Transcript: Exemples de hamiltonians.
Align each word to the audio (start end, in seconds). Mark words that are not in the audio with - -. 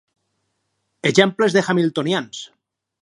Exemples 1.09 1.57
de 1.57 1.63
hamiltonians. 1.69 2.41